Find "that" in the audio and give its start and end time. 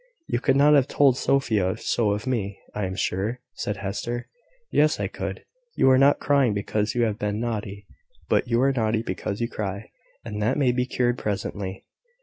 10.41-10.57